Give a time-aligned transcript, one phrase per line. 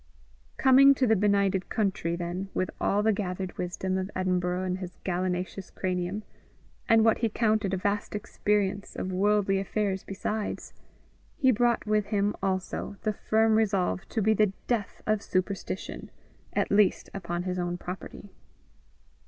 [0.57, 4.97] Coming to the benighted country, then, with all the gathered wisdom of Edinburgh in his
[5.03, 6.23] gallinaceous cranium,
[6.89, 10.73] and what he counted a vast experience of worldly affairs besides,
[11.37, 16.09] he brought with him also the firm resolve to be the death of superstition,
[16.53, 18.31] at least upon his own property.